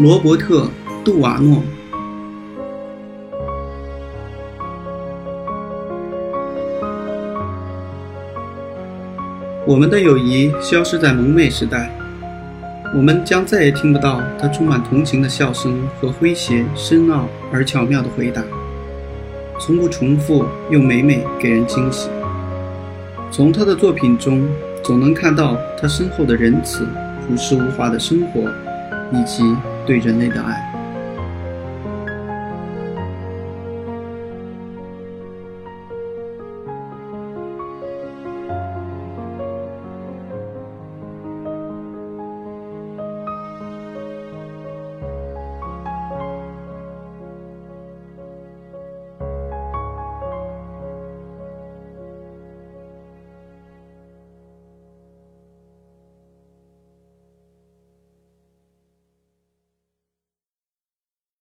[0.00, 0.62] 罗伯特·
[1.04, 1.60] 杜瓦诺。
[9.66, 11.90] 我们的友谊消失在蒙昧时代，
[12.94, 18.40] 我们将再也听不到他充满同情的笑声和诙谐、深奥而巧妙的回答，
[19.58, 22.08] 从不重复又每每给人惊喜。
[23.32, 24.48] 从他的作品中，
[24.84, 26.86] 总能看到他深厚的仁慈、
[27.26, 28.48] 朴实无华的生活，
[29.12, 29.42] 以及
[29.88, 30.77] 对人类的爱。